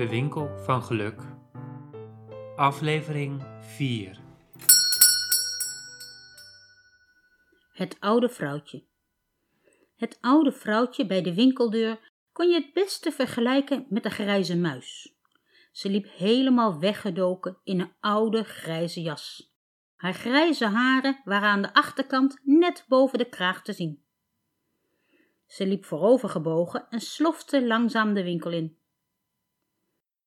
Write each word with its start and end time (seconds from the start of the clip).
De 0.00 0.08
winkel 0.08 0.56
van 0.56 0.82
geluk. 0.82 1.22
Aflevering 2.56 3.42
4. 3.60 4.20
Het 7.72 7.96
oude 7.98 8.28
vrouwtje. 8.28 8.84
Het 9.96 10.18
oude 10.20 10.52
vrouwtje 10.52 11.06
bij 11.06 11.22
de 11.22 11.34
winkeldeur 11.34 12.12
kon 12.32 12.48
je 12.48 12.54
het 12.54 12.72
beste 12.72 13.12
vergelijken 13.12 13.86
met 13.88 14.04
een 14.04 14.10
grijze 14.10 14.56
muis. 14.56 15.14
Ze 15.72 15.90
liep 15.90 16.06
helemaal 16.10 16.78
weggedoken 16.78 17.58
in 17.64 17.80
een 17.80 17.92
oude 18.00 18.44
grijze 18.44 19.02
jas. 19.02 19.54
Haar 19.96 20.14
grijze 20.14 20.66
haren 20.66 21.20
waren 21.24 21.48
aan 21.48 21.62
de 21.62 21.74
achterkant 21.74 22.40
net 22.42 22.84
boven 22.88 23.18
de 23.18 23.28
kraag 23.28 23.62
te 23.62 23.72
zien. 23.72 24.02
Ze 25.46 25.66
liep 25.66 25.84
voorover 25.84 26.28
gebogen 26.28 26.86
en 26.90 27.00
slofte 27.00 27.66
langzaam 27.66 28.14
de 28.14 28.22
winkel 28.22 28.50
in. 28.50 28.79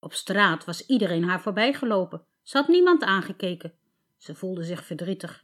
Op 0.04 0.14
straat 0.14 0.66
was 0.66 0.86
iedereen 0.86 1.24
haar 1.24 1.42
voorbijgelopen. 1.42 2.26
Ze 2.42 2.58
had 2.58 2.68
niemand 2.68 3.04
aangekeken. 3.04 3.74
Ze 4.18 4.36
voelde 4.36 4.64
zich 4.64 4.86
verdrietig. 4.86 5.44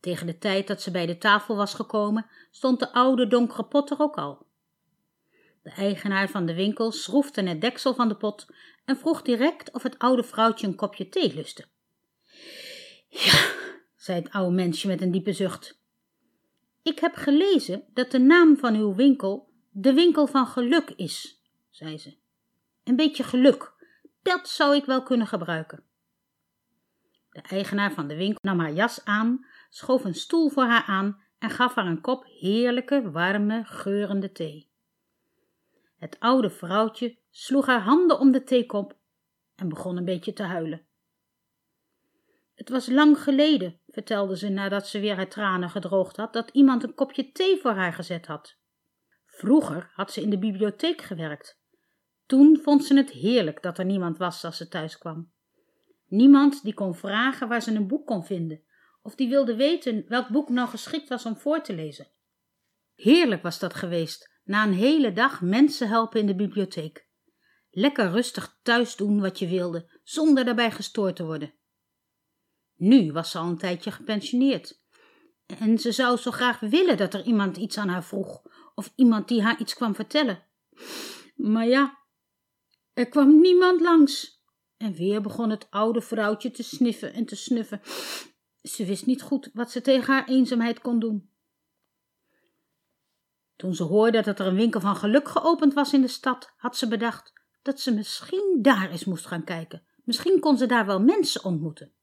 Tegen 0.00 0.26
de 0.26 0.38
tijd 0.38 0.66
dat 0.66 0.82
ze 0.82 0.90
bij 0.90 1.06
de 1.06 1.18
tafel 1.18 1.56
was 1.56 1.74
gekomen, 1.74 2.26
stond 2.50 2.78
de 2.78 2.92
oude 2.92 3.26
donkere 3.26 3.64
pot 3.64 3.90
er 3.90 4.00
ook 4.00 4.16
al. 4.16 4.46
De 5.62 5.70
eigenaar 5.70 6.28
van 6.28 6.46
de 6.46 6.54
winkel 6.54 6.92
schroefde 6.92 7.42
het 7.42 7.60
deksel 7.60 7.94
van 7.94 8.08
de 8.08 8.16
pot 8.16 8.46
en 8.84 8.96
vroeg 8.96 9.22
direct 9.22 9.72
of 9.72 9.82
het 9.82 9.98
oude 9.98 10.22
vrouwtje 10.22 10.66
een 10.66 10.76
kopje 10.76 11.08
thee 11.08 11.34
lustte. 11.34 11.64
Ja, 13.08 13.50
zei 13.96 14.18
het 14.18 14.30
oude 14.30 14.54
mensje 14.54 14.88
met 14.88 15.00
een 15.00 15.10
diepe 15.10 15.32
zucht. 15.32 15.80
Ik 16.82 16.98
heb 16.98 17.14
gelezen 17.14 17.84
dat 17.94 18.10
de 18.10 18.18
naam 18.18 18.56
van 18.56 18.74
uw 18.74 18.94
winkel 18.94 19.48
de 19.70 19.92
winkel 19.92 20.26
van 20.26 20.46
geluk 20.46 20.90
is, 20.90 21.42
zei 21.70 21.98
ze. 21.98 22.24
Een 22.86 22.96
beetje 22.96 23.22
geluk, 23.22 23.72
dat 24.22 24.48
zou 24.48 24.76
ik 24.76 24.84
wel 24.84 25.02
kunnen 25.02 25.26
gebruiken. 25.26 25.84
De 27.30 27.40
eigenaar 27.40 27.92
van 27.92 28.08
de 28.08 28.16
winkel 28.16 28.38
nam 28.42 28.60
haar 28.60 28.72
jas 28.72 29.04
aan, 29.04 29.46
schoof 29.68 30.04
een 30.04 30.14
stoel 30.14 30.48
voor 30.48 30.64
haar 30.64 30.84
aan 30.84 31.22
en 31.38 31.50
gaf 31.50 31.74
haar 31.74 31.86
een 31.86 32.00
kop 32.00 32.24
heerlijke, 32.24 33.10
warme, 33.10 33.64
geurende 33.64 34.32
thee. 34.32 34.70
Het 35.96 36.20
oude 36.20 36.50
vrouwtje 36.50 37.18
sloeg 37.30 37.66
haar 37.66 37.80
handen 37.80 38.18
om 38.18 38.30
de 38.30 38.44
theekop 38.44 38.96
en 39.54 39.68
begon 39.68 39.96
een 39.96 40.04
beetje 40.04 40.32
te 40.32 40.42
huilen. 40.42 40.86
Het 42.54 42.68
was 42.68 42.86
lang 42.86 43.18
geleden, 43.18 43.80
vertelde 43.88 44.36
ze 44.36 44.48
nadat 44.48 44.86
ze 44.86 45.00
weer 45.00 45.16
haar 45.16 45.28
tranen 45.28 45.70
gedroogd 45.70 46.16
had, 46.16 46.32
dat 46.32 46.50
iemand 46.50 46.82
een 46.82 46.94
kopje 46.94 47.32
thee 47.32 47.60
voor 47.60 47.74
haar 47.74 47.92
gezet 47.92 48.26
had. 48.26 48.56
Vroeger 49.26 49.90
had 49.94 50.12
ze 50.12 50.22
in 50.22 50.30
de 50.30 50.38
bibliotheek 50.38 51.02
gewerkt. 51.02 51.64
Toen 52.26 52.58
vond 52.62 52.84
ze 52.84 52.96
het 52.96 53.10
heerlijk 53.10 53.62
dat 53.62 53.78
er 53.78 53.84
niemand 53.84 54.18
was 54.18 54.44
als 54.44 54.56
ze 54.56 54.68
thuis 54.68 54.98
kwam. 54.98 55.32
Niemand 56.06 56.62
die 56.62 56.74
kon 56.74 56.94
vragen 56.94 57.48
waar 57.48 57.62
ze 57.62 57.74
een 57.74 57.86
boek 57.86 58.06
kon 58.06 58.24
vinden, 58.24 58.62
of 59.02 59.14
die 59.14 59.28
wilde 59.28 59.56
weten 59.56 60.04
welk 60.08 60.28
boek 60.28 60.48
nou 60.48 60.68
geschikt 60.68 61.08
was 61.08 61.26
om 61.26 61.36
voor 61.36 61.62
te 61.62 61.74
lezen. 61.74 62.08
Heerlijk 62.94 63.42
was 63.42 63.58
dat 63.58 63.74
geweest, 63.74 64.40
na 64.44 64.64
een 64.64 64.72
hele 64.72 65.12
dag 65.12 65.40
mensen 65.40 65.88
helpen 65.88 66.20
in 66.20 66.26
de 66.26 66.34
bibliotheek. 66.34 67.08
Lekker 67.70 68.10
rustig 68.10 68.58
thuis 68.62 68.96
doen 68.96 69.20
wat 69.20 69.38
je 69.38 69.48
wilde, 69.48 70.00
zonder 70.02 70.44
daarbij 70.44 70.70
gestoord 70.70 71.16
te 71.16 71.24
worden. 71.24 71.54
Nu 72.76 73.12
was 73.12 73.30
ze 73.30 73.38
al 73.38 73.46
een 73.46 73.58
tijdje 73.58 73.90
gepensioneerd. 73.90 74.84
En 75.46 75.78
ze 75.78 75.92
zou 75.92 76.16
zo 76.16 76.30
graag 76.30 76.60
willen 76.60 76.96
dat 76.96 77.14
er 77.14 77.22
iemand 77.22 77.56
iets 77.56 77.78
aan 77.78 77.88
haar 77.88 78.04
vroeg, 78.04 78.42
of 78.74 78.92
iemand 78.94 79.28
die 79.28 79.42
haar 79.42 79.60
iets 79.60 79.74
kwam 79.74 79.94
vertellen. 79.94 80.44
Maar 81.34 81.66
ja, 81.66 81.98
er 82.96 83.08
kwam 83.08 83.40
niemand 83.40 83.80
langs. 83.80 84.44
En 84.76 84.92
weer 84.92 85.20
begon 85.20 85.50
het 85.50 85.70
oude 85.70 86.00
vrouwtje 86.00 86.50
te 86.50 86.62
sniffen 86.62 87.12
en 87.12 87.26
te 87.26 87.36
snuffen. 87.36 87.80
Ze 88.62 88.84
wist 88.84 89.06
niet 89.06 89.22
goed 89.22 89.50
wat 89.52 89.70
ze 89.70 89.80
tegen 89.80 90.14
haar 90.14 90.28
eenzaamheid 90.28 90.80
kon 90.80 90.98
doen. 90.98 91.30
Toen 93.56 93.74
ze 93.74 93.82
hoorde 93.82 94.22
dat 94.22 94.38
er 94.38 94.46
een 94.46 94.54
winkel 94.54 94.80
van 94.80 94.96
geluk 94.96 95.28
geopend 95.28 95.74
was 95.74 95.92
in 95.92 96.00
de 96.00 96.08
stad, 96.08 96.52
had 96.56 96.76
ze 96.76 96.88
bedacht 96.88 97.32
dat 97.62 97.80
ze 97.80 97.94
misschien 97.94 98.58
daar 98.62 98.90
eens 98.90 99.04
moest 99.04 99.26
gaan 99.26 99.44
kijken. 99.44 99.86
Misschien 100.04 100.40
kon 100.40 100.58
ze 100.58 100.66
daar 100.66 100.86
wel 100.86 101.00
mensen 101.00 101.44
ontmoeten. 101.44 101.94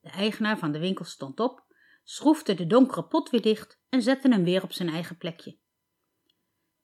De 0.00 0.10
eigenaar 0.10 0.58
van 0.58 0.72
de 0.72 0.78
winkel 0.78 1.04
stond 1.04 1.40
op, 1.40 1.64
schroefde 2.02 2.54
de 2.54 2.66
donkere 2.66 3.04
pot 3.04 3.30
weer 3.30 3.42
dicht 3.42 3.80
en 3.88 4.02
zette 4.02 4.28
hem 4.28 4.44
weer 4.44 4.62
op 4.62 4.72
zijn 4.72 4.88
eigen 4.88 5.16
plekje. 5.16 5.58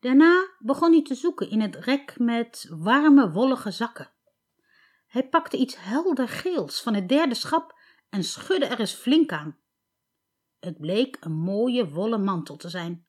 Daarna 0.01 0.49
begon 0.59 0.93
hij 0.93 1.03
te 1.03 1.15
zoeken 1.15 1.51
in 1.51 1.61
het 1.61 1.77
rek 1.77 2.19
met 2.19 2.67
warme 2.71 3.31
wollige 3.31 3.71
zakken. 3.71 4.13
Hij 5.07 5.29
pakte 5.29 5.57
iets 5.57 5.77
helder 5.79 6.29
geels 6.29 6.83
van 6.83 6.95
het 6.95 7.09
derde 7.09 7.35
schap 7.35 7.79
en 8.09 8.25
schudde 8.25 8.67
er 8.67 8.81
eens 8.81 8.95
flink 8.95 9.33
aan. 9.33 9.59
Het 10.59 10.79
bleek 10.79 11.17
een 11.21 11.37
mooie 11.37 11.89
wollen 11.89 12.25
mantel 12.25 12.57
te 12.57 12.69
zijn. 12.69 13.07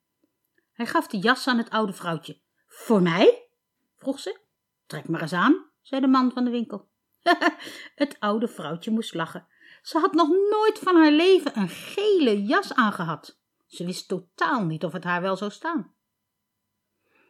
Hij 0.72 0.86
gaf 0.86 1.06
de 1.06 1.18
jas 1.18 1.46
aan 1.46 1.58
het 1.58 1.70
oude 1.70 1.92
vrouwtje. 1.92 2.40
Voor 2.66 3.02
mij? 3.02 3.50
vroeg 3.96 4.20
ze. 4.20 4.40
Trek 4.86 5.08
maar 5.08 5.22
eens 5.22 5.32
aan, 5.32 5.70
zei 5.82 6.00
de 6.00 6.06
man 6.06 6.32
van 6.32 6.44
de 6.44 6.50
winkel. 6.50 6.90
het 7.94 8.16
oude 8.18 8.48
vrouwtje 8.48 8.90
moest 8.90 9.14
lachen. 9.14 9.46
Ze 9.82 9.98
had 9.98 10.12
nog 10.12 10.28
nooit 10.28 10.78
van 10.78 10.96
haar 10.96 11.10
leven 11.10 11.58
een 11.58 11.68
gele 11.68 12.42
jas 12.42 12.74
aangehad. 12.74 13.40
Ze 13.66 13.84
wist 13.84 14.08
totaal 14.08 14.64
niet 14.64 14.84
of 14.84 14.92
het 14.92 15.04
haar 15.04 15.20
wel 15.20 15.36
zou 15.36 15.50
staan. 15.50 15.94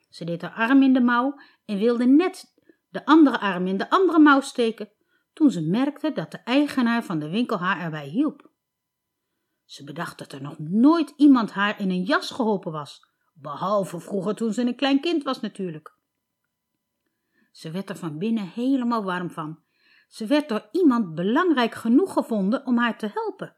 Ze 0.08 0.24
deed 0.24 0.42
haar 0.42 0.69
arm 0.69 0.82
in 0.82 0.92
de 0.92 1.00
mouw 1.00 1.41
en 1.64 1.78
wilde 1.78 2.06
net 2.06 2.54
de 2.88 3.04
andere 3.04 3.38
arm 3.41 3.66
in 3.66 3.76
de 3.76 3.91
andere 3.91 4.19
mouw 4.19 4.41
steken, 4.41 4.91
toen 5.32 5.50
ze 5.50 5.60
merkte 5.60 6.12
dat 6.12 6.30
de 6.30 6.38
eigenaar 6.38 7.04
van 7.04 7.19
de 7.19 7.28
winkel 7.28 7.58
haar 7.58 7.80
erbij 7.80 8.06
hielp. 8.06 8.50
Ze 9.64 9.84
bedacht 9.84 10.19
dat 10.19 10.32
er 10.32 10.42
nog 10.42 10.58
nooit 10.58 11.12
iemand 11.16 11.50
haar 11.50 11.80
in 11.80 11.91
een 11.91 12.02
jas 12.02 12.30
geholpen 12.30 12.72
was, 12.72 13.06
behalve 13.32 14.00
vroeger 14.00 14.34
toen 14.34 14.52
ze 14.52 14.62
een 14.62 14.76
klein 14.76 15.00
kind 15.00 15.22
was 15.22 15.41
natuurlijk. 15.41 15.96
Ze 17.52 17.70
werd 17.70 17.88
er 17.88 17.96
van 17.96 18.19
binnen 18.19 18.48
helemaal 18.48 19.04
warm 19.04 19.30
van. 19.30 19.62
Ze 20.08 20.26
werd 20.26 20.48
door 20.48 20.69
iemand 20.72 21.14
belangrijk 21.14 21.75
genoeg 21.75 22.12
gevonden 22.12 22.66
om 22.66 22.78
haar 22.78 22.98
te 22.98 23.10
helpen. 23.14 23.56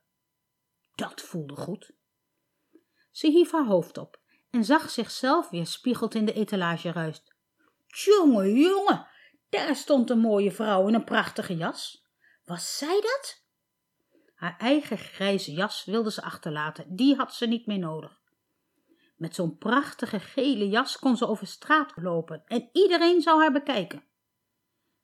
Dat 0.95 1.21
voelde 1.21 1.57
goed. 1.57 1.93
Ze 3.11 3.27
hief 3.27 3.53
haar 3.53 3.67
hoofd 3.67 3.99
op 3.99 4.21
en 4.51 4.65
zag 4.65 4.91
zichzelf 4.91 5.51
weer 5.51 5.67
spiegeld 5.67 6.15
in 6.15 6.25
de 6.25 6.33
etalage 6.33 6.93
ruist. 6.93 7.35
Jonge, 7.87 8.53
jonge, 8.53 9.07
daar 9.49 9.77
stond 9.77 10.11
een 10.11 10.19
mooie 10.19 10.53
vrouw 10.53 10.89
in 10.89 10.95
een 10.95 11.05
prachtige 11.05 11.57
jas. 11.57 12.07
Was 12.45 12.79
zij 12.79 13.01
dat? 13.01 13.45
Haar 14.35 14.57
eigen 14.59 14.99
grijze 14.99 15.53
jas 15.53 15.85
wilde 15.85 16.11
ze 16.11 16.23
achterlaten, 16.23 16.97
die 16.97 17.17
had 17.17 17.35
ze 17.35 17.47
niet 17.47 17.67
meer 17.67 17.79
nodig. 17.79 18.21
Met 19.17 19.35
zo'n 19.35 19.59
prachtige 19.59 20.21
gele 20.21 20.69
jas 20.69 20.99
kon 20.99 21.17
ze 21.17 21.29
over 21.29 21.47
straat 21.47 21.93
lopen 21.97 22.43
en 22.47 22.69
iedereen 22.73 23.21
zou 23.21 23.41
haar 23.41 23.53
bekijken. 23.53 24.05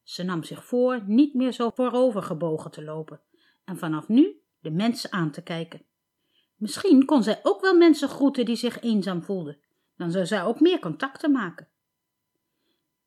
Ze 0.02 0.22
nam 0.22 0.44
zich 0.44 0.64
voor 0.64 1.02
niet 1.06 1.34
meer 1.34 1.52
zo 1.52 1.70
voorover 1.74 2.22
gebogen 2.22 2.70
te 2.70 2.84
lopen 2.84 3.20
en 3.64 3.78
vanaf 3.78 4.08
nu 4.08 4.40
de 4.60 4.70
mensen 4.70 5.12
aan 5.12 5.30
te 5.30 5.42
kijken. 5.42 5.84
Misschien 6.56 7.04
kon 7.04 7.22
zij 7.22 7.40
ook 7.42 7.60
wel 7.60 7.76
mensen 7.76 8.08
groeten 8.08 8.44
die 8.44 8.56
zich 8.56 8.80
eenzaam 8.80 9.22
voelden. 9.22 9.58
Dan 9.96 10.10
zou 10.10 10.26
zij 10.26 10.42
ook 10.42 10.60
meer 10.60 10.78
contacten 10.78 11.32
maken. 11.32 11.68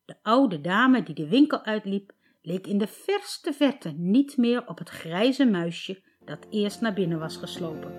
De 0.06 0.16
oude 0.22 0.62
dame 0.62 1.04
die 1.04 1.16
de 1.16 1.28
winkel 1.28 1.64
uitliep, 1.64 2.12
leek 2.42 2.68
in 2.68 2.78
de 2.78 2.88
verste 2.88 3.54
verte 3.54 3.90
niet 3.90 4.38
meer 4.38 4.68
op 4.68 4.78
het 4.78 4.90
grijze 4.90 5.46
muisje 5.46 6.02
dat 6.26 6.48
eerst 6.50 6.82
naar 6.82 6.94
binnen 6.94 7.20
was 7.20 7.38
geslopen. 7.38 7.92